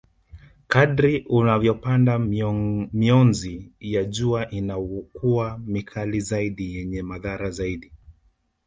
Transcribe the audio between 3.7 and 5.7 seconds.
ya jua inakuwa